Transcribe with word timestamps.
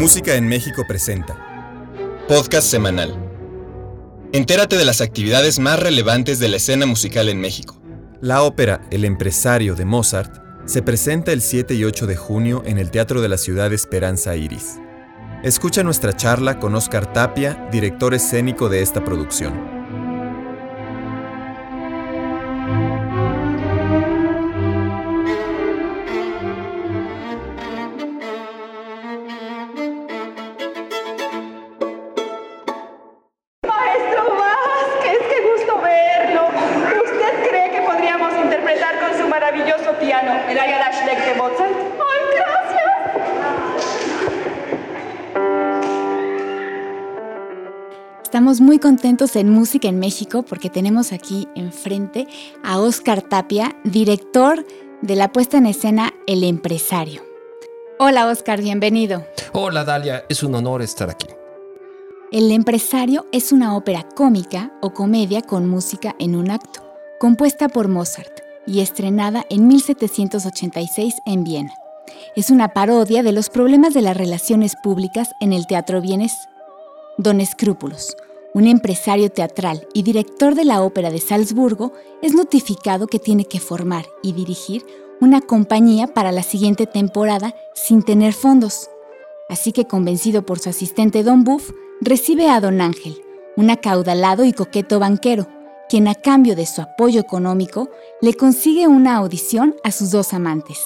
Música 0.00 0.34
en 0.34 0.48
México 0.48 0.86
presenta. 0.88 1.36
Podcast 2.26 2.66
semanal. 2.66 3.14
Entérate 4.32 4.78
de 4.78 4.86
las 4.86 5.02
actividades 5.02 5.58
más 5.58 5.78
relevantes 5.78 6.38
de 6.38 6.48
la 6.48 6.56
escena 6.56 6.86
musical 6.86 7.28
en 7.28 7.38
México. 7.38 7.78
La 8.22 8.42
ópera 8.42 8.80
El 8.90 9.04
empresario 9.04 9.74
de 9.74 9.84
Mozart 9.84 10.42
se 10.64 10.80
presenta 10.80 11.32
el 11.32 11.42
7 11.42 11.74
y 11.74 11.84
8 11.84 12.06
de 12.06 12.16
junio 12.16 12.62
en 12.64 12.78
el 12.78 12.90
Teatro 12.90 13.20
de 13.20 13.28
la 13.28 13.36
Ciudad 13.36 13.74
Esperanza 13.74 14.34
Iris. 14.36 14.78
Escucha 15.44 15.82
nuestra 15.82 16.16
charla 16.16 16.58
con 16.58 16.74
Oscar 16.74 17.12
Tapia, 17.12 17.68
director 17.70 18.14
escénico 18.14 18.70
de 18.70 18.80
esta 18.80 19.04
producción. 19.04 19.79
Estamos 48.50 48.66
muy 48.66 48.80
contentos 48.80 49.36
en 49.36 49.48
Música 49.48 49.86
en 49.86 50.00
México 50.00 50.42
porque 50.42 50.70
tenemos 50.70 51.12
aquí 51.12 51.46
enfrente 51.54 52.26
a 52.64 52.80
Oscar 52.80 53.22
Tapia, 53.22 53.76
director 53.84 54.66
de 55.02 55.14
la 55.14 55.30
puesta 55.30 55.58
en 55.58 55.66
escena 55.66 56.12
El 56.26 56.42
Empresario. 56.42 57.22
Hola 58.00 58.26
Oscar, 58.26 58.60
bienvenido. 58.60 59.24
Hola 59.52 59.84
Dalia, 59.84 60.24
es 60.28 60.42
un 60.42 60.56
honor 60.56 60.82
estar 60.82 61.08
aquí. 61.08 61.28
El 62.32 62.50
Empresario 62.50 63.24
es 63.30 63.52
una 63.52 63.76
ópera 63.76 64.02
cómica 64.16 64.72
o 64.82 64.94
comedia 64.94 65.42
con 65.42 65.68
música 65.68 66.16
en 66.18 66.34
un 66.34 66.50
acto, 66.50 66.80
compuesta 67.20 67.68
por 67.68 67.86
Mozart 67.86 68.40
y 68.66 68.80
estrenada 68.80 69.46
en 69.48 69.68
1786 69.68 71.14
en 71.24 71.44
Viena. 71.44 71.74
Es 72.34 72.50
una 72.50 72.70
parodia 72.70 73.22
de 73.22 73.30
los 73.30 73.48
problemas 73.48 73.94
de 73.94 74.02
las 74.02 74.16
relaciones 74.16 74.74
públicas 74.74 75.30
en 75.40 75.52
el 75.52 75.68
teatro 75.68 76.00
vienés 76.00 76.48
Don 77.16 77.40
Escrúpulos, 77.40 78.16
un 78.54 78.66
empresario 78.66 79.30
teatral 79.30 79.86
y 79.94 80.02
director 80.02 80.54
de 80.54 80.64
la 80.64 80.82
Ópera 80.82 81.10
de 81.10 81.18
Salzburgo, 81.18 81.92
es 82.22 82.34
notificado 82.34 83.06
que 83.06 83.18
tiene 83.18 83.44
que 83.44 83.60
formar 83.60 84.06
y 84.22 84.32
dirigir 84.32 84.84
una 85.20 85.40
compañía 85.40 86.08
para 86.08 86.32
la 86.32 86.42
siguiente 86.42 86.86
temporada 86.86 87.54
sin 87.74 88.02
tener 88.02 88.32
fondos. 88.32 88.90
Así 89.48 89.72
que 89.72 89.86
convencido 89.86 90.42
por 90.42 90.58
su 90.58 90.70
asistente 90.70 91.22
Don 91.22 91.44
Buff, 91.44 91.72
recibe 92.00 92.48
a 92.48 92.60
Don 92.60 92.80
Ángel, 92.80 93.20
un 93.56 93.70
acaudalado 93.70 94.44
y 94.44 94.52
coqueto 94.52 94.98
banquero, 94.98 95.46
quien 95.88 96.08
a 96.08 96.14
cambio 96.14 96.56
de 96.56 96.66
su 96.66 96.80
apoyo 96.80 97.20
económico 97.20 97.90
le 98.20 98.34
consigue 98.34 98.86
una 98.86 99.16
audición 99.16 99.74
a 99.82 99.90
sus 99.90 100.10
dos 100.10 100.32
amantes. 100.32 100.78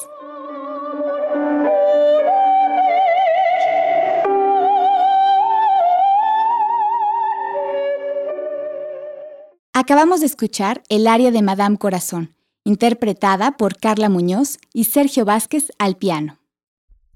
Acabamos 9.76 10.20
de 10.20 10.26
escuchar 10.26 10.84
el 10.88 11.08
aria 11.08 11.32
de 11.32 11.42
Madame 11.42 11.78
Corazón, 11.78 12.32
interpretada 12.62 13.56
por 13.56 13.76
Carla 13.76 14.08
Muñoz 14.08 14.58
y 14.72 14.84
Sergio 14.84 15.24
Vázquez 15.24 15.72
al 15.80 15.96
piano. 15.96 16.38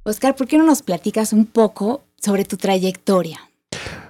Oscar, 0.02 0.34
¿por 0.34 0.48
qué 0.48 0.58
no 0.58 0.64
nos 0.64 0.82
platicas 0.82 1.32
un 1.32 1.46
poco 1.46 2.02
sobre 2.16 2.44
tu 2.44 2.56
trayectoria? 2.56 3.38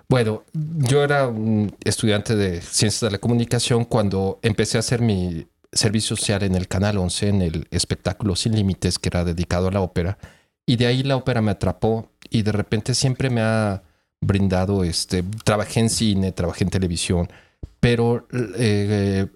Bueno, 0.08 0.44
yo 0.54 1.04
era 1.04 1.28
un 1.28 1.76
estudiante 1.84 2.36
de 2.36 2.62
Ciencias 2.62 3.02
de 3.02 3.10
la 3.10 3.18
Comunicación 3.18 3.84
cuando 3.84 4.38
empecé 4.40 4.78
a 4.78 4.80
hacer 4.80 5.02
mi 5.02 5.46
servicio 5.70 6.16
social 6.16 6.42
en 6.42 6.54
el 6.54 6.68
Canal 6.68 6.96
11, 6.96 7.28
en 7.28 7.42
el 7.42 7.68
espectáculo 7.70 8.34
Sin 8.34 8.56
Límites, 8.56 8.98
que 8.98 9.10
era 9.10 9.24
dedicado 9.24 9.68
a 9.68 9.72
la 9.72 9.82
ópera. 9.82 10.16
Y 10.64 10.76
de 10.76 10.86
ahí 10.86 11.02
la 11.02 11.16
ópera 11.16 11.42
me 11.42 11.50
atrapó 11.50 12.08
y 12.30 12.40
de 12.40 12.52
repente 12.52 12.94
siempre 12.94 13.28
me 13.28 13.42
ha 13.42 13.82
brindado, 14.22 14.84
este, 14.84 15.22
trabajé 15.44 15.80
en 15.80 15.90
cine, 15.90 16.32
trabajé 16.32 16.64
en 16.64 16.70
televisión, 16.70 17.28
pero 17.80 18.26
eh, 18.32 19.26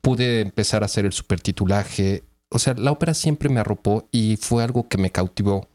pude 0.00 0.40
empezar 0.40 0.82
a 0.82 0.86
hacer 0.86 1.04
el 1.04 1.12
supertitulaje. 1.12 2.24
O 2.50 2.58
sea, 2.58 2.74
la 2.74 2.92
ópera 2.92 3.14
siempre 3.14 3.48
me 3.48 3.60
arropó 3.60 4.08
y 4.12 4.36
fue 4.36 4.62
algo 4.62 4.88
que 4.88 4.98
me 4.98 5.10
cautivó. 5.10 5.68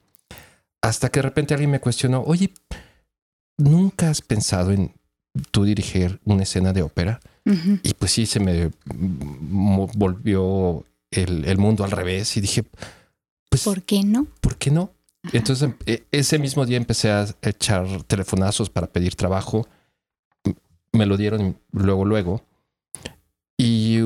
Hasta 0.81 1.09
que 1.09 1.19
de 1.19 1.23
repente 1.23 1.53
alguien 1.53 1.71
me 1.71 1.79
cuestionó, 1.79 2.23
oye, 2.23 2.53
¿nunca 3.57 4.09
has 4.09 4.21
pensado 4.21 4.71
en 4.71 4.93
tú 5.51 5.65
dirigir 5.65 6.19
una 6.23 6.43
escena 6.43 6.73
de 6.73 6.81
ópera? 6.81 7.19
Y 7.83 7.95
pues 7.95 8.11
sí, 8.11 8.27
se 8.27 8.39
me 8.39 8.69
volvió 8.85 10.85
el, 11.09 11.57
mundo 11.57 11.83
al 11.83 11.89
revés 11.89 12.37
y 12.37 12.41
dije, 12.41 12.63
pues... 13.49 13.63
¿Por 13.63 13.81
qué 13.81 14.03
no? 14.03 14.27
¿Por 14.39 14.57
qué 14.57 14.69
no? 14.69 14.91
Entonces, 15.33 15.71
e, 15.87 16.03
ese 16.11 16.37
mismo 16.37 16.67
día 16.67 16.77
empecé 16.77 17.09
a 17.09 17.25
echar 17.41 18.03
telefonazos 18.03 18.69
para 18.69 18.85
pedir 18.85 19.15
trabajo 19.15 19.67
me 20.99 21.05
lo 21.05 21.15
dieron 21.15 21.57
luego, 21.71 22.03
luego. 22.03 22.43
Y 23.57 24.01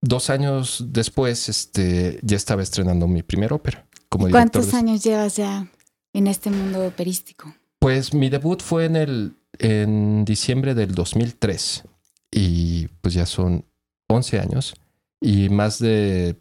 dos 0.00 0.30
años 0.30 0.84
después, 0.88 1.48
este, 1.48 2.20
ya 2.22 2.36
estaba 2.36 2.62
estrenando 2.62 3.08
mi 3.08 3.22
primer 3.22 3.52
ópera. 3.52 3.86
Como 4.08 4.30
¿Cuántos 4.30 4.72
años 4.72 5.02
llevas 5.02 5.36
ya 5.36 5.68
en 6.12 6.28
este 6.28 6.50
mundo 6.50 6.86
operístico? 6.86 7.52
Pues 7.80 8.14
mi 8.14 8.30
debut 8.30 8.62
fue 8.62 8.86
en 8.86 8.96
el 8.96 9.34
en 9.58 10.24
diciembre 10.24 10.74
del 10.74 10.94
2003 10.94 11.82
y 12.30 12.86
pues 13.00 13.14
ya 13.14 13.26
son 13.26 13.64
11 14.06 14.38
años 14.38 14.74
y 15.20 15.48
más 15.48 15.80
de 15.80 16.36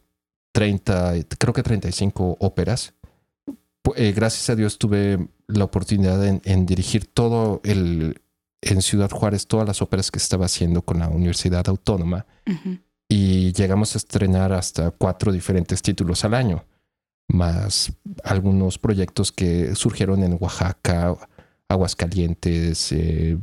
30, 0.51 1.15
creo 1.39 1.53
que 1.53 1.63
35 1.63 2.37
óperas. 2.39 2.93
Eh, 3.95 4.13
gracias 4.15 4.49
a 4.49 4.55
Dios 4.55 4.77
tuve 4.77 5.27
la 5.47 5.63
oportunidad 5.63 6.23
en 6.25 6.65
dirigir 6.65 7.07
todo 7.07 7.61
el, 7.63 8.21
en 8.73 8.81
Ciudad 8.81 9.09
Juárez 9.09 9.47
todas 9.47 9.67
las 9.67 9.81
óperas 9.81 10.11
que 10.11 10.19
estaba 10.19 10.45
haciendo 10.45 10.81
con 10.81 10.99
la 10.99 11.09
Universidad 11.09 11.67
Autónoma 11.67 12.25
y 13.09 13.53
llegamos 13.53 13.95
a 13.95 13.97
estrenar 13.97 14.51
hasta 14.51 14.91
cuatro 14.91 15.31
diferentes 15.31 15.81
títulos 15.81 16.25
al 16.25 16.33
año, 16.33 16.65
más 17.27 17.93
algunos 18.23 18.77
proyectos 18.77 19.31
que 19.31 19.75
surgieron 19.75 20.23
en 20.23 20.37
Oaxaca, 20.39 21.15
Aguascalientes, 21.69 22.91
eh, 22.91 23.37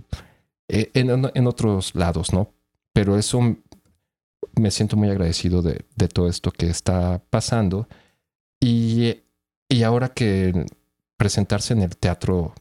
eh, 0.69 0.91
en, 0.95 1.47
otros 1.47 1.95
lados, 1.95 2.33
¿no? 2.33 2.53
Pero 2.93 3.19
eso 3.19 3.41
me 4.56 4.71
siento 4.71 4.97
muy 4.97 5.11
agradecido 5.11 5.62
de, 5.62 5.85
todo 6.09 6.29
esto 6.29 6.51
que 6.51 6.69
está 6.69 7.23
pasando 7.31 7.89
y, 8.61 9.23
y 9.69 9.83
ahora 9.83 10.11
que 10.11 10.67
presentarse 11.17 11.73
en 11.73 11.83
el 11.83 11.97
teatro 11.97 12.55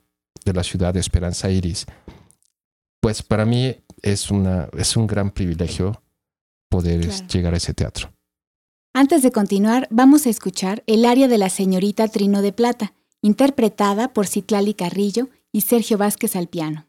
de 0.45 0.53
la 0.53 0.63
ciudad 0.63 0.93
de 0.93 0.99
Esperanza 0.99 1.49
Iris, 1.49 1.85
pues 3.03 3.21
para 3.21 3.43
mí 3.43 3.75
es, 4.01 4.31
una, 4.31 4.69
es 4.77 4.95
un 4.95 5.07
gran 5.07 5.29
privilegio 5.29 6.01
poder 6.69 7.05
llegar 7.27 7.53
a 7.53 7.57
ese 7.57 7.73
teatro. 7.73 8.13
Antes 8.93 9.21
de 9.23 9.31
continuar, 9.33 9.89
vamos 9.91 10.25
a 10.25 10.29
escuchar 10.29 10.83
el 10.87 11.03
aria 11.03 11.27
de 11.27 11.37
la 11.37 11.49
señorita 11.49 12.07
Trino 12.07 12.41
de 12.41 12.53
Plata, 12.53 12.93
interpretada 13.21 14.13
por 14.13 14.27
Citlali 14.27 14.73
Carrillo 14.73 15.27
y 15.51 15.61
Sergio 15.61 15.97
Vázquez 15.97 16.37
al 16.37 16.47
piano. 16.47 16.85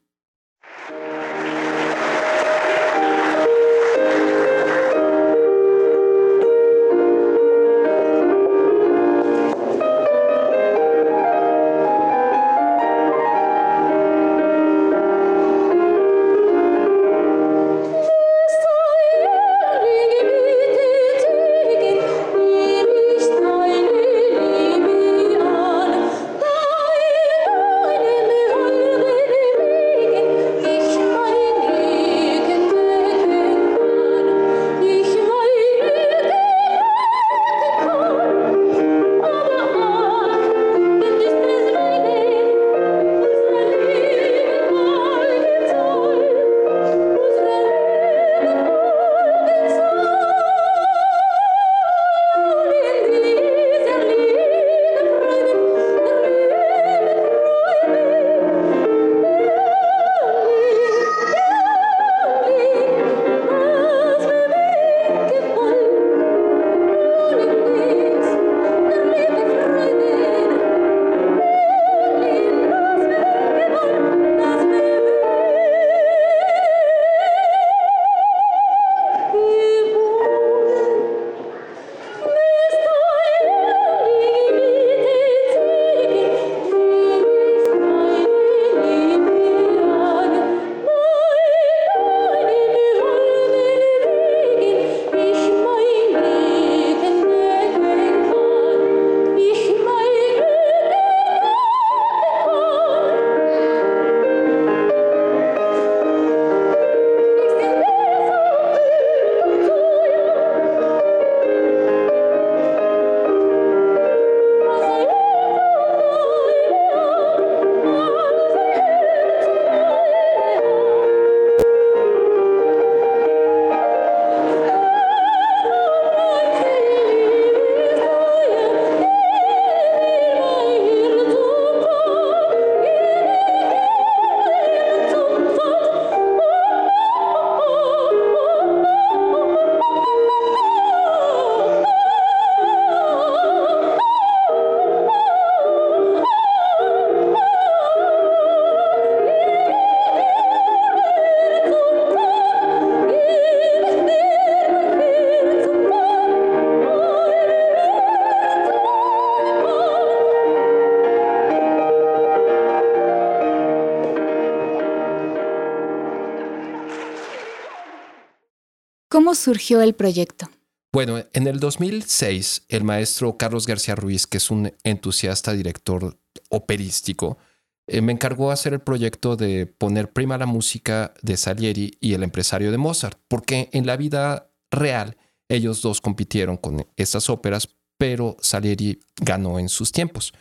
¿Cómo 169.24 169.34
surgió 169.34 169.80
el 169.80 169.94
proyecto? 169.94 170.50
Bueno, 170.92 171.24
en 171.32 171.46
el 171.46 171.58
2006, 171.58 172.66
el 172.68 172.84
maestro 172.84 173.38
Carlos 173.38 173.66
García 173.66 173.94
Ruiz, 173.94 174.26
que 174.26 174.36
es 174.36 174.50
un 174.50 174.74
entusiasta 174.82 175.54
director 175.54 176.18
operístico, 176.50 177.38
eh, 177.86 178.02
me 178.02 178.12
encargó 178.12 178.50
hacer 178.50 178.74
el 178.74 178.80
proyecto 178.80 179.36
de 179.36 179.64
poner 179.64 180.12
prima 180.12 180.36
la 180.36 180.44
música 180.44 181.14
de 181.22 181.38
Salieri 181.38 181.96
y 182.02 182.12
el 182.12 182.22
empresario 182.22 182.70
de 182.70 182.76
Mozart, 182.76 183.18
porque 183.26 183.70
en 183.72 183.86
la 183.86 183.96
vida 183.96 184.50
real 184.70 185.16
ellos 185.48 185.80
dos 185.80 186.02
compitieron 186.02 186.58
con 186.58 186.86
esas 186.96 187.30
óperas, 187.30 187.70
pero 187.96 188.36
Salieri 188.42 189.00
ganó 189.16 189.58
en 189.58 189.70
sus 189.70 189.90
tiempos. 189.90 190.34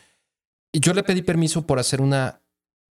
Y 0.73 0.81
yo 0.81 0.93
le 0.93 1.03
pedí 1.03 1.21
permiso 1.21 1.65
por 1.65 1.79
hacer 1.79 2.01
una 2.01 2.41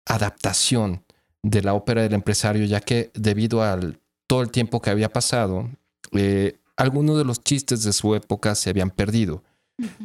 adaptación 0.05 1.03
de 1.43 1.61
la 1.63 1.73
ópera 1.73 2.01
del 2.01 2.13
empresario, 2.13 2.63
ya 2.63 2.79
que 2.79 3.11
debido 3.13 3.61
al 3.61 3.99
todo 4.25 4.41
el 4.41 4.51
tiempo 4.51 4.81
que 4.81 4.89
había 4.89 5.09
pasado, 5.09 5.69
eh, 6.11 6.59
algunos 6.77 7.17
de 7.17 7.25
los 7.25 7.43
chistes 7.43 7.83
de 7.83 7.93
su 7.93 8.15
época 8.15 8.55
se 8.55 8.69
habían 8.69 8.89
perdido. 8.89 9.43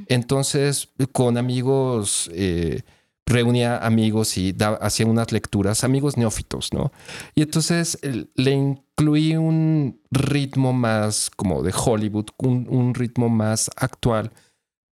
Entonces, 0.08 0.88
con 1.12 1.36
amigos 1.36 2.30
eh, 2.32 2.82
reunía 3.26 3.78
amigos 3.78 4.38
y 4.38 4.54
hacía 4.80 5.06
unas 5.06 5.32
lecturas, 5.32 5.84
amigos 5.84 6.16
neófitos, 6.16 6.72
¿no? 6.72 6.92
Y 7.34 7.42
entonces 7.42 7.98
le 8.02 8.52
incluí 8.52 9.36
un 9.36 10.00
ritmo 10.10 10.72
más 10.72 11.30
como 11.34 11.62
de 11.62 11.74
Hollywood, 11.76 12.26
un, 12.38 12.94
ritmo 12.94 13.28
más 13.28 13.70
actual. 13.76 14.32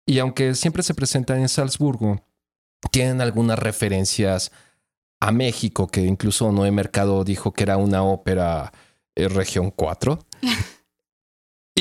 Y 0.06 0.19
aunque 0.19 0.56
siempre 0.56 0.81
se 0.81 0.94
presenta 0.94 1.38
en 1.38 1.50
Salzburgo, 1.50 2.24
tienen 2.90 3.22
algunas 3.22 3.60
referencias 3.60 4.52
a 5.19 5.31
México, 5.31 5.88
que 5.88 6.02
incluso 6.02 6.52
Noé 6.52 6.72
Mercado 6.72 7.24
dijo 7.24 7.54
que 7.54 7.63
era 7.63 7.78
una 7.78 8.02
ópera 8.02 8.72
eh, 9.16 9.28
región 9.28 9.72
4. 9.72 10.25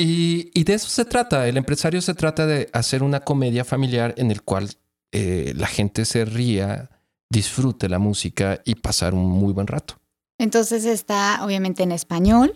y, 0.01 0.51
y 0.53 0.63
de 0.63 0.73
eso 0.73 0.89
se 0.89 1.05
trata. 1.05 1.47
El 1.47 1.57
empresario 1.57 2.01
se 2.01 2.13
trata 2.13 2.45
de 2.45 2.69
hacer 2.73 3.03
una 3.03 3.21
comedia 3.21 3.63
familiar 3.63 4.13
en 4.17 4.31
el 4.31 4.41
cual 4.41 4.69
eh, 5.11 5.53
la 5.55 5.67
gente 5.67 6.05
se 6.05 6.25
ría, 6.25 6.89
disfrute 7.29 7.89
la 7.89 7.99
música 7.99 8.61
y 8.65 8.75
pasar 8.75 9.13
un 9.13 9.29
muy 9.29 9.53
buen 9.53 9.67
rato. 9.67 9.99
Entonces 10.37 10.85
está 10.85 11.43
obviamente 11.43 11.83
en 11.83 11.91
español. 11.91 12.55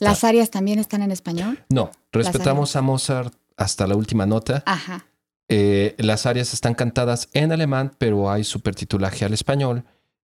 ¿Las 0.00 0.24
áreas 0.24 0.50
también 0.50 0.78
están 0.78 1.02
en 1.02 1.12
español? 1.12 1.64
No, 1.68 1.90
respetamos 2.12 2.76
a 2.76 2.82
Mozart 2.82 3.34
hasta 3.56 3.86
la 3.86 3.94
última 3.94 4.26
nota. 4.26 4.62
Ajá. 4.66 5.06
Eh, 5.48 5.94
las 5.98 6.26
áreas 6.26 6.52
están 6.52 6.74
cantadas 6.74 7.28
en 7.32 7.52
alemán, 7.52 7.92
pero 7.98 8.30
hay 8.30 8.42
supertitulaje 8.42 9.24
al 9.24 9.32
español 9.32 9.84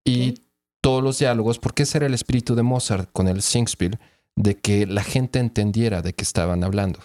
y 0.03 0.41
todos 0.81 1.01
los 1.01 1.19
diálogos, 1.19 1.57
porque 1.57 1.83
ese 1.83 1.98
era 1.98 2.07
el 2.07 2.13
espíritu 2.13 2.53
de 2.53 2.63
Mozart 2.63 3.09
con 3.12 3.27
el 3.27 3.41
Singspiel, 3.41 3.98
de 4.36 4.56
que 4.56 4.86
la 4.86 5.04
gente 5.04 5.40
entendiera 5.40 6.02
de 6.02 6.14
qué 6.14 6.24
estaban 6.24 6.64
hablando. 6.64 7.00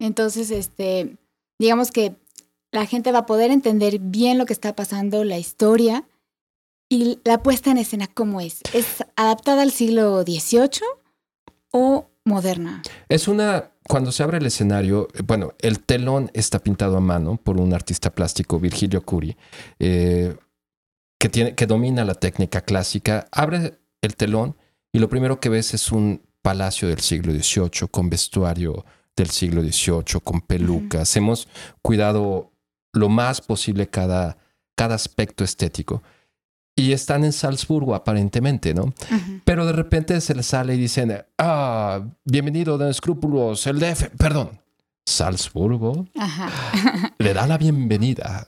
Entonces, 0.00 0.50
este, 0.50 1.16
digamos 1.58 1.90
que 1.90 2.16
la 2.72 2.86
gente 2.86 3.12
va 3.12 3.20
a 3.20 3.26
poder 3.26 3.50
entender 3.50 3.98
bien 3.98 4.38
lo 4.38 4.46
que 4.46 4.52
está 4.52 4.74
pasando, 4.74 5.24
la 5.24 5.38
historia 5.38 6.06
y 6.88 7.20
la 7.24 7.42
puesta 7.42 7.70
en 7.70 7.78
escena, 7.78 8.06
¿cómo 8.06 8.40
es? 8.40 8.60
¿Es 8.72 9.04
adaptada 9.16 9.62
al 9.62 9.70
siglo 9.70 10.22
XVIII 10.22 10.80
o 11.70 12.10
moderna? 12.24 12.82
Es 13.08 13.28
una, 13.28 13.72
cuando 13.86 14.10
se 14.12 14.22
abre 14.22 14.38
el 14.38 14.46
escenario, 14.46 15.08
eh, 15.14 15.22
bueno, 15.24 15.52
el 15.60 15.80
telón 15.80 16.30
está 16.34 16.58
pintado 16.58 16.96
a 16.96 17.00
mano 17.00 17.36
por 17.36 17.60
un 17.60 17.74
artista 17.74 18.14
plástico, 18.14 18.58
Virgilio 18.58 19.02
Curi, 19.02 19.36
eh, 19.78 20.36
que, 21.18 21.28
tiene, 21.28 21.54
que 21.54 21.66
domina 21.66 22.04
la 22.04 22.14
técnica 22.14 22.62
clásica. 22.62 23.28
Abre 23.32 23.78
el 24.00 24.16
telón 24.16 24.56
y 24.92 24.98
lo 24.98 25.08
primero 25.08 25.40
que 25.40 25.48
ves 25.48 25.74
es 25.74 25.92
un 25.92 26.22
palacio 26.42 26.88
del 26.88 27.00
siglo 27.00 27.32
XVIII 27.32 27.88
con 27.90 28.08
vestuario 28.08 28.84
del 29.16 29.30
siglo 29.30 29.62
XVIII, 29.62 30.20
con 30.22 30.40
pelucas. 30.40 31.16
Hemos 31.16 31.48
cuidado 31.82 32.52
lo 32.92 33.08
más 33.08 33.40
posible 33.40 33.88
cada, 33.88 34.38
cada 34.76 34.94
aspecto 34.94 35.44
estético. 35.44 36.02
Y 36.74 36.92
están 36.92 37.24
en 37.24 37.32
Salzburgo 37.32 37.96
aparentemente, 37.96 38.72
¿no? 38.72 38.94
Pero 39.44 39.66
de 39.66 39.72
repente 39.72 40.20
se 40.20 40.34
les 40.34 40.46
sale 40.46 40.76
y 40.76 40.78
dicen, 40.78 41.24
ah, 41.36 42.00
bienvenido 42.24 42.78
de 42.78 42.88
escrúpulos, 42.88 43.66
el 43.66 43.80
DF, 43.80 44.10
perdón, 44.16 44.60
Salzburgo 45.04 46.06
le 47.18 47.34
da 47.34 47.48
la 47.48 47.58
bienvenida. 47.58 48.46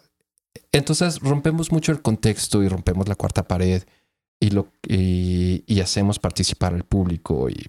Entonces 0.71 1.19
rompemos 1.19 1.73
mucho 1.73 1.91
el 1.91 2.03
contexto 2.03 2.63
y 2.63 2.69
rompemos 2.69 3.09
la 3.09 3.17
cuarta 3.17 3.49
pared 3.49 3.83
y, 4.41 4.51
lo, 4.51 4.73
y, 4.83 5.81
hacemos 5.81 6.19
participar 6.19 6.75
al 6.75 6.85
público. 6.85 7.49
Y... 7.49 7.69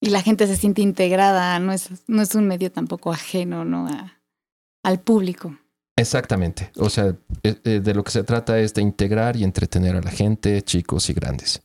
y 0.00 0.10
la 0.10 0.22
gente 0.22 0.46
se 0.46 0.56
siente 0.56 0.82
integrada, 0.82 1.58
no 1.58 1.72
es, 1.72 1.90
no 2.08 2.22
es 2.22 2.34
un 2.34 2.48
medio 2.48 2.72
tampoco 2.72 3.12
ajeno 3.12 3.64
¿no? 3.64 3.86
al 4.82 5.00
público. 5.00 5.56
Exactamente. 5.96 6.70
O 6.76 6.88
sea, 6.88 7.16
eh, 7.42 7.56
eh, 7.64 7.80
de 7.80 7.94
lo 7.94 8.04
que 8.04 8.12
se 8.12 8.22
trata 8.22 8.58
es 8.58 8.72
de 8.72 8.82
integrar 8.82 9.36
y 9.36 9.44
entretener 9.44 9.96
a 9.96 10.00
la 10.00 10.10
gente, 10.10 10.62
chicos 10.62 11.10
y 11.10 11.12
grandes. 11.12 11.60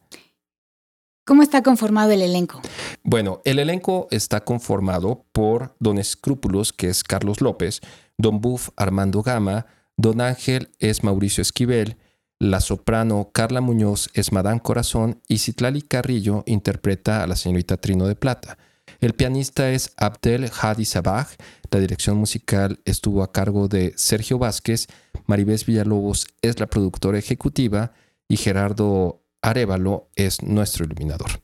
¿Cómo 1.26 1.42
está 1.42 1.62
conformado 1.62 2.12
el 2.12 2.22
elenco? 2.22 2.62
Bueno, 3.04 3.42
el 3.46 3.60
elenco 3.60 4.08
está 4.12 4.44
conformado 4.44 5.26
por 5.32 5.76
Don 5.80 5.98
Escrúpulos, 5.98 6.74
que 6.74 6.90
es 6.90 7.04
Carlos 7.04 7.40
López, 7.40 7.80
Don 8.18 8.42
Buff 8.42 8.70
Armando 8.76 9.22
Gama, 9.22 9.68
Don 9.96 10.20
Ángel 10.20 10.72
es 10.80 11.04
Mauricio 11.04 11.42
Esquivel, 11.42 11.98
la 12.44 12.60
soprano 12.60 13.30
Carla 13.32 13.62
Muñoz 13.62 14.10
es 14.14 14.34
Madame 14.34 14.60
Corazón 14.60 15.22
y 15.30 15.38
Citlali 15.38 15.82
Carrillo 15.82 16.44
interpreta 16.46 17.24
a 17.24 17.28
la 17.28 17.38
señorita 17.38 17.78
Trino 17.78 18.06
de 18.06 18.16
Plata. 18.16 18.58
El 19.00 19.14
pianista 19.14 19.70
es 19.72 19.94
Abdel 19.96 20.52
Hadi 20.62 20.84
Sabah. 20.84 21.28
La 21.72 21.80
dirección 21.80 22.18
musical 22.18 22.82
estuvo 22.84 23.24
a 23.24 23.32
cargo 23.32 23.70
de 23.70 23.94
Sergio 23.96 24.40
Vázquez. 24.40 24.88
Maribés 25.26 25.66
Villalobos 25.66 26.28
es 26.42 26.60
la 26.60 26.68
productora 26.68 27.18
ejecutiva 27.18 27.94
y 28.28 28.36
Gerardo 28.36 29.22
Arevalo 29.42 30.10
es 30.16 30.44
nuestro 30.44 30.84
iluminador. 30.84 31.42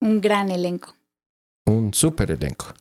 Un 0.00 0.22
gran 0.22 0.50
elenco. 0.50 0.94
Un 1.66 1.92
súper 1.92 2.30
elenco. 2.30 2.72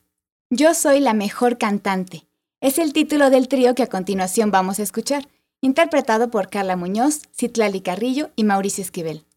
Yo 0.49 0.73
soy 0.73 1.01
la 1.01 1.13
mejor 1.13 1.57
cantante. 1.57 2.27
Es 2.61 2.79
el 2.79 2.93
título 2.93 3.29
del 3.29 3.49
trío 3.49 3.75
que 3.75 3.83
a 3.83 3.87
continuación 3.87 4.51
vamos 4.51 4.79
a 4.79 4.83
escuchar, 4.83 5.27
interpretado 5.61 6.29
por 6.29 6.49
Carla 6.49 6.75
Muñoz, 6.75 7.21
Citlali 7.37 7.81
Carrillo 7.81 8.29
y 8.35 8.43
Mauricio 8.43 8.81
Esquivel. 8.81 9.28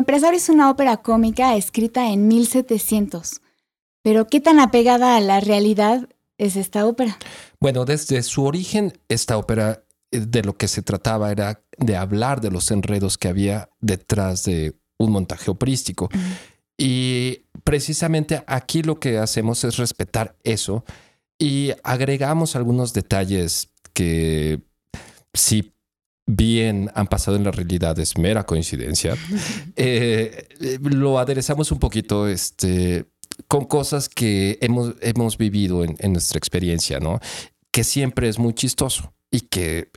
Empresario 0.00 0.38
es 0.38 0.48
una 0.48 0.70
ópera 0.70 0.96
cómica 0.98 1.54
escrita 1.56 2.10
en 2.10 2.26
1700. 2.26 3.40
Pero 4.02 4.26
¿qué 4.26 4.40
tan 4.40 4.58
apegada 4.58 5.16
a 5.16 5.20
la 5.20 5.40
realidad 5.40 6.08
es 6.38 6.56
esta 6.56 6.86
ópera? 6.86 7.18
Bueno, 7.60 7.84
desde 7.84 8.22
su 8.22 8.44
origen, 8.44 8.98
esta 9.08 9.36
ópera 9.36 9.84
eh, 10.10 10.20
de 10.20 10.42
lo 10.42 10.56
que 10.56 10.68
se 10.68 10.82
trataba 10.82 11.30
era 11.30 11.62
de 11.78 11.96
hablar 11.96 12.40
de 12.40 12.50
los 12.50 12.70
enredos 12.70 13.18
que 13.18 13.28
había 13.28 13.68
detrás 13.80 14.44
de 14.44 14.74
un 14.98 15.12
montaje 15.12 15.50
operístico. 15.50 16.08
Y 16.76 17.44
precisamente 17.62 18.42
aquí 18.46 18.82
lo 18.82 18.98
que 18.98 19.18
hacemos 19.18 19.64
es 19.64 19.76
respetar 19.76 20.36
eso 20.44 20.84
y 21.38 21.72
agregamos 21.82 22.56
algunos 22.56 22.92
detalles 22.92 23.68
que 23.92 24.60
si 25.34 25.74
bien 26.26 26.90
han 26.94 27.06
pasado 27.06 27.36
en 27.36 27.44
la 27.44 27.50
realidad 27.50 27.98
es 27.98 28.16
mera 28.18 28.44
coincidencia, 28.44 29.16
eh, 29.76 30.78
lo 30.82 31.18
aderezamos 31.18 31.72
un 31.72 31.78
poquito 31.78 32.28
este, 32.28 33.06
con 33.48 33.64
cosas 33.64 34.08
que 34.08 34.58
hemos, 34.60 34.94
hemos 35.00 35.38
vivido 35.38 35.84
en, 35.84 35.96
en 35.98 36.12
nuestra 36.12 36.38
experiencia, 36.38 37.00
¿no? 37.00 37.20
Que 37.72 37.84
siempre 37.84 38.28
es 38.28 38.38
muy 38.38 38.54
chistoso 38.54 39.12
y 39.30 39.42
que 39.42 39.90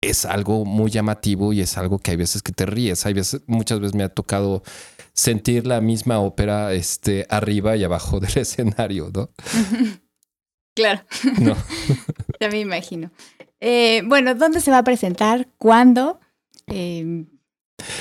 es 0.00 0.24
algo 0.24 0.64
muy 0.64 0.90
llamativo 0.90 1.52
y 1.52 1.60
es 1.60 1.76
algo 1.78 1.98
que 1.98 2.12
hay 2.12 2.16
veces 2.16 2.42
que 2.42 2.52
te 2.52 2.66
ríes. 2.66 3.06
Hay 3.06 3.14
veces, 3.14 3.42
muchas 3.46 3.80
veces 3.80 3.94
me 3.94 4.04
ha 4.04 4.08
tocado 4.08 4.62
sentir 5.12 5.66
la 5.66 5.80
misma 5.80 6.20
ópera 6.20 6.72
este, 6.74 7.26
arriba 7.30 7.76
y 7.76 7.84
abajo 7.84 8.20
del 8.20 8.36
escenario, 8.38 9.10
¿no? 9.12 9.30
Claro. 10.76 11.00
No. 11.40 11.56
Ya 12.40 12.48
me 12.48 12.60
imagino. 12.60 13.10
Eh, 13.60 14.02
bueno, 14.06 14.34
¿dónde 14.34 14.60
se 14.60 14.70
va 14.70 14.78
a 14.78 14.84
presentar? 14.84 15.48
¿Cuándo? 15.58 16.20
Eh, 16.66 17.24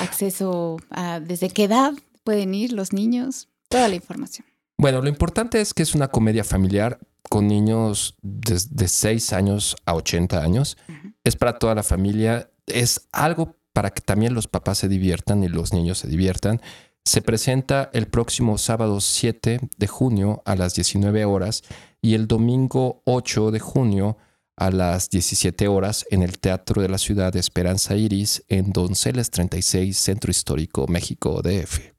acceso 0.02 0.78
a 0.90 1.20
desde 1.20 1.50
qué 1.50 1.66
edad 1.66 1.94
pueden 2.24 2.54
ir 2.54 2.74
los 2.74 2.94
niños, 2.94 3.50
toda 3.70 3.88
la 3.88 3.96
información. 3.96 4.48
Bueno, 4.78 5.02
lo 5.02 5.08
importante 5.08 5.62
es 5.62 5.74
que 5.74 5.84
es 5.84 5.96
una 5.96 6.10
comedia 6.10 6.44
familiar 6.44 7.00
con 7.30 7.48
niños 7.48 8.16
de, 8.22 8.88
6 8.88 9.34
años 9.34 9.76
a 9.86 9.96
80 9.96 10.42
años. 10.42 10.78
Es 11.24 11.36
para 11.36 11.58
toda 11.58 11.76
la 11.76 11.84
familia. 11.84 12.50
Es 12.66 13.08
algo 13.12 13.56
para 13.74 13.92
que 13.92 14.02
también 14.02 14.34
los 14.34 14.48
papás 14.48 14.80
se 14.80 14.88
diviertan 14.88 15.44
y 15.44 15.48
los 15.48 15.74
niños 15.74 16.00
se 16.00 16.08
diviertan. 16.08 16.62
Se 17.04 17.22
presenta 17.22 17.90
el 17.94 18.08
próximo 18.08 18.58
sábado 18.58 19.00
7 19.00 19.60
de 19.78 19.88
junio 19.88 20.42
a 20.46 20.56
las 20.56 20.76
19 20.76 21.24
horas 21.26 21.64
y 22.02 22.16
el 22.16 22.28
domingo 22.28 23.02
8 23.06 23.52
de 23.52 23.60
junio 23.60 24.18
a 24.58 24.72
las 24.72 25.10
17 25.10 25.68
horas 25.68 26.06
en 26.12 26.24
el 26.24 26.40
Teatro 26.40 26.82
de 26.82 26.90
la 26.90 26.98
Ciudad 26.98 27.34
de 27.34 27.40
Esperanza 27.40 27.96
Iris 27.96 28.44
en 28.48 28.72
Donceles 28.72 29.32
36, 29.32 29.98
Centro 29.98 30.32
Histórico, 30.32 30.88
México, 30.88 31.42
DF. 31.42 31.96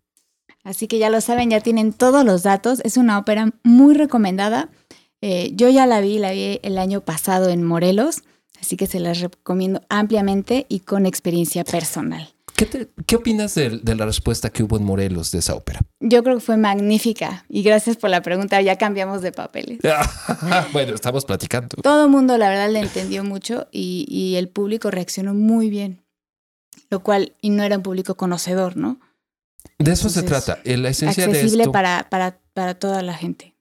Así 0.65 0.89
que 0.89 0.99
ya 0.99 1.11
lo 1.11 1.21
saben, 1.21 1.51
ya 1.51 1.61
tienen 1.61 1.93
todos 1.93 2.25
los 2.25 2.43
datos. 2.43 2.81
Es 2.85 2.97
una 2.97 3.19
ópera 3.19 3.53
muy 3.63 3.95
recomendada. 3.95 4.69
Eh, 5.21 5.53
yo 5.55 5.69
ya 5.69 5.87
la 5.87 6.01
vi, 6.01 6.19
la 6.19 6.33
vi 6.33 6.59
el 6.63 6.79
año 6.79 7.03
pasado 7.03 7.51
en 7.51 7.63
Morelos, 7.63 8.25
así 8.61 8.77
que 8.77 8.87
se 8.87 9.01
las 9.01 9.21
recomiendo 9.21 9.81
ampliamente 9.89 10.67
y 10.69 10.81
con 10.81 11.07
experiencia 11.07 11.65
personal. 11.65 12.36
¿Qué, 12.57 13.17
opinas 13.17 13.55
de, 13.55 13.81
la 13.85 14.07
respuesta 14.07 14.49
que 14.51 14.63
hubo 14.63 14.79
en 14.79 14.85
Morelos 14.85 15.31
de 15.31 15.39
esa 15.39 15.55
ópera? 15.55 15.81
Yo 16.01 16.23
creo 16.23 16.37
que 16.37 16.41
fue 16.41 16.57
magnífica 16.57 17.45
y 17.49 17.63
gracias 17.63 17.97
por 17.97 18.09
la 18.09 18.23
pregunta, 18.23 18.61
ya 18.63 18.77
cambiamos 18.77 19.21
de 19.21 19.33
papeles. 19.33 19.79
bueno, 20.73 20.95
estamos 20.95 21.27
platicando. 21.27 21.77
Todo 21.83 22.05
el 22.05 22.11
mundo, 22.11 22.39
la 22.39 22.49
verdad, 22.49 22.71
le 22.71 22.81
entendió 22.81 23.25
mucho 23.25 23.69
y, 23.73 24.07
y 24.09 24.37
el 24.37 24.49
público 24.49 24.91
reaccionó 24.91 25.35
muy 25.35 25.69
bien, 25.69 26.03
lo 26.89 27.03
cual, 27.03 27.35
y 27.43 27.51
no 27.51 27.63
era 27.63 27.77
un 27.77 27.83
público 27.83 28.17
conocedor, 28.17 28.77
¿no? 28.77 29.01
De 29.79 29.93
eso 29.93 30.09
se 30.09 30.23
trata. 30.23 30.59
La 30.65 30.89
esencia 30.89 31.27
de 31.27 31.41
esto, 31.41 31.73
para, 31.73 32.09
para, 32.09 32.41
para 32.55 32.75
toda 32.75 33.03
la 33.03 33.15
gente. 33.15 33.55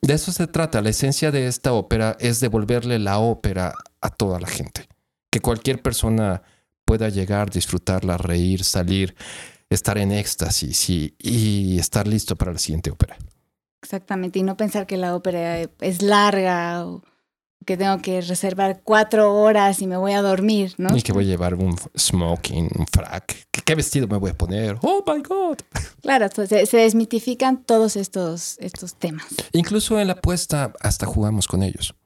De 0.00 0.14
eso 0.14 0.32
se 0.32 0.46
trata. 0.46 0.80
La 0.80 0.90
esencia 0.90 1.30
de 1.30 1.46
esta 1.46 1.72
ópera 1.72 2.16
es 2.20 2.40
devolverle 2.40 2.98
la 2.98 3.18
ópera 3.18 3.74
a 4.00 4.10
toda 4.10 4.40
la 4.40 4.46
gente. 4.46 4.88
Que 5.30 5.40
cualquier 5.40 5.82
persona 5.82 6.42
pueda 6.86 7.10
llegar, 7.10 7.50
disfrutarla, 7.50 8.16
reír, 8.16 8.64
salir, 8.64 9.14
estar 9.68 9.98
en 9.98 10.12
éxtasis 10.12 10.88
y, 10.88 11.14
y 11.18 11.78
estar 11.78 12.06
listo 12.06 12.36
para 12.36 12.52
la 12.52 12.58
siguiente 12.58 12.90
ópera. 12.90 13.18
Exactamente. 13.82 14.38
Y 14.38 14.42
no 14.42 14.56
pensar 14.56 14.86
que 14.86 14.96
la 14.96 15.14
ópera 15.14 15.60
es 15.60 16.00
larga 16.00 16.86
o 16.86 17.02
que 17.66 17.76
tengo 17.76 18.00
que 18.00 18.20
reservar 18.20 18.80
cuatro 18.84 19.34
horas 19.34 19.82
y 19.82 19.86
me 19.86 19.96
voy 19.96 20.12
a 20.12 20.22
dormir, 20.22 20.74
¿no? 20.78 20.96
Y 20.96 21.02
que 21.02 21.12
voy 21.12 21.24
a 21.24 21.28
llevar 21.28 21.54
un 21.54 21.76
smoking, 21.98 22.70
un 22.78 22.86
frac. 22.86 23.46
¿Qué, 23.50 23.74
vestido 23.74 24.06
me 24.06 24.16
voy 24.16 24.30
a 24.30 24.34
poner? 24.34 24.78
¡Oh, 24.82 25.04
my 25.06 25.20
God! 25.22 25.58
Claro, 26.00 26.28
se, 26.32 26.66
se, 26.66 26.76
desmitifican 26.76 27.64
todos 27.64 27.96
estos, 27.96 28.56
estos 28.60 28.94
temas. 28.94 29.26
Incluso 29.50 29.98
en 29.98 30.06
la 30.06 30.12
apuesta 30.12 30.72
hasta 30.80 31.04
jugamos 31.04 31.48
con 31.48 31.64
ellos. 31.64 31.96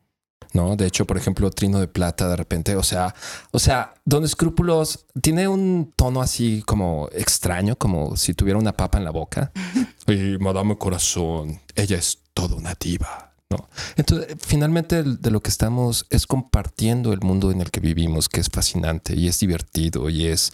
¿No? 0.53 0.77
De 0.77 0.87
hecho, 0.87 1.07
por 1.07 1.17
ejemplo, 1.17 1.51
Trino 1.51 1.81
de 1.81 1.89
Plata, 1.89 2.29
de 2.29 2.37
repente, 2.37 2.77
o 2.77 2.83
sea, 2.83 3.15
o 3.51 3.59
sea, 3.59 3.95
Don 4.05 4.25
Escrúpulos 4.25 5.07
tiene 5.21 5.49
un 5.49 5.93
tono 5.97 6.21
así 6.21 6.63
como 6.67 7.09
extraño, 7.13 7.77
como 7.77 8.17
si 8.17 8.35
tuviera 8.35 8.59
una 8.59 8.77
papa 8.77 8.99
en 8.99 9.05
la 9.05 9.11
boca. 9.11 9.53
y 10.07 10.39
Madame 10.39 10.77
Corazón, 10.77 11.61
ella 11.75 11.97
es 11.97 12.19
toda 12.35 12.57
una 12.57 12.75
diva. 12.75 13.35
¿no? 13.51 13.69
Entonces, 13.97 14.37
finalmente 14.39 15.03
de 15.03 15.31
lo 15.31 15.41
que 15.41 15.51
estamos 15.51 16.07
es 16.11 16.27
compartiendo 16.27 17.13
el 17.13 17.21
mundo 17.21 17.51
en 17.51 17.61
el 17.61 17.71
que 17.71 17.81
vivimos, 17.81 18.29
que 18.29 18.41
es 18.41 18.49
fascinante 18.49 19.17
y 19.17 19.27
es 19.27 19.41
divertido 19.41 20.09
y 20.09 20.27
es 20.27 20.53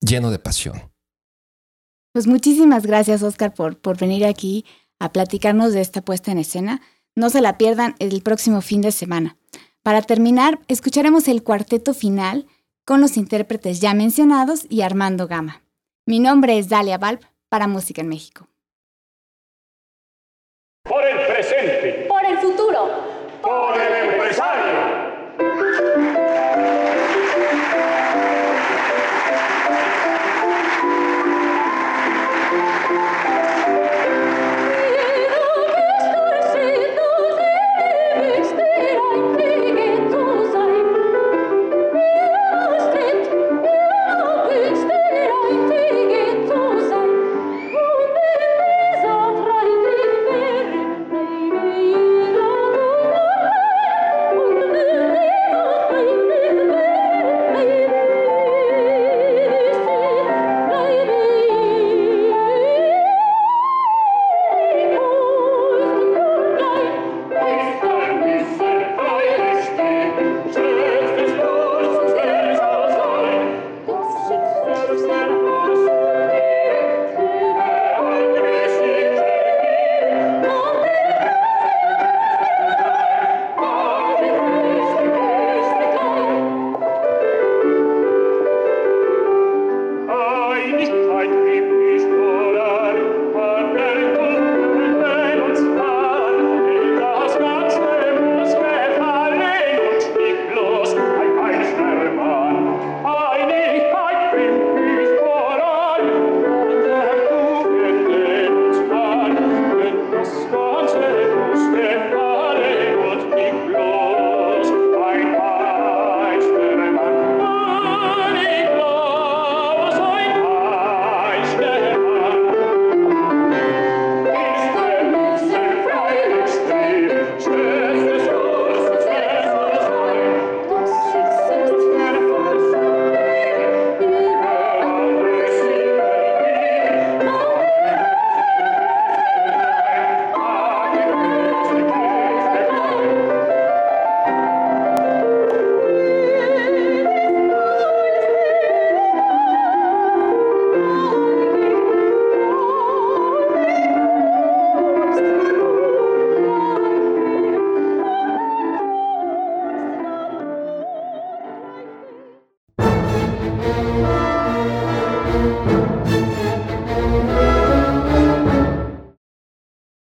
lleno 0.00 0.30
de 0.30 0.38
pasión. 0.38 0.92
Pues 2.12 2.26
muchísimas 2.26 2.84
gracias, 2.84 3.22
Oscar, 3.22 3.54
por, 3.54 3.78
por 3.78 3.98
venir 3.98 4.26
aquí 4.26 4.66
a 4.98 5.12
platicarnos 5.12 5.72
de 5.72 5.80
esta 5.80 6.02
puesta 6.02 6.30
en 6.30 6.38
escena. 6.38 6.82
No 7.14 7.28
se 7.28 7.40
la 7.42 7.58
pierdan 7.58 7.94
el 7.98 8.22
próximo 8.22 8.62
fin 8.62 8.80
de 8.80 8.90
semana. 8.90 9.36
Para 9.82 10.00
terminar, 10.00 10.60
escucharemos 10.68 11.28
el 11.28 11.42
cuarteto 11.42 11.92
final 11.92 12.46
con 12.84 13.00
los 13.00 13.16
intérpretes 13.16 13.80
ya 13.80 13.92
mencionados 13.94 14.66
y 14.68 14.80
Armando 14.80 15.26
Gama. 15.28 15.62
Mi 16.06 16.20
nombre 16.20 16.58
es 16.58 16.68
Dalia 16.68 16.98
Valp 16.98 17.22
para 17.48 17.68
Música 17.68 18.00
en 18.00 18.08
México. 18.08 18.48